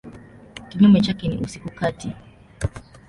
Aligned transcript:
Kinyume 0.69 1.01
chake 1.01 1.27
ni 1.27 1.37
usiku 1.37 1.69
kati. 1.69 2.11